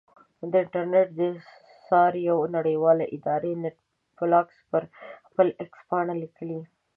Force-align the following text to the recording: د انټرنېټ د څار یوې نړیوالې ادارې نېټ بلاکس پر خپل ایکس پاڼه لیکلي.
د 0.51 0.53
انټرنېټ 0.63 1.07
د 1.19 1.21
څار 1.87 2.13
یوې 2.29 2.47
نړیوالې 2.57 3.05
ادارې 3.15 3.51
نېټ 3.61 3.77
بلاکس 4.17 4.57
پر 4.71 4.83
خپل 5.27 5.47
ایکس 5.59 5.81
پاڼه 5.89 6.13
لیکلي. 6.23 6.59